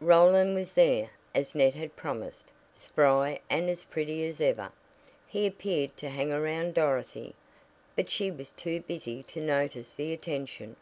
Roland 0.00 0.56
was 0.56 0.74
there, 0.74 1.10
as 1.32 1.54
Ned 1.54 1.76
had 1.76 1.94
promised, 1.94 2.48
"spry 2.74 3.38
and 3.48 3.70
as 3.70 3.84
pretty 3.84 4.26
as 4.26 4.40
ever." 4.40 4.72
He 5.28 5.46
appeared 5.46 5.96
to 5.98 6.08
"hang 6.10 6.32
around 6.32 6.74
Dorothy," 6.74 7.36
but 7.94 8.10
she 8.10 8.32
was 8.32 8.50
too 8.50 8.80
busy 8.80 9.22
to 9.22 9.40
notice 9.40 9.94
the 9.94 10.12
attention. 10.12 10.74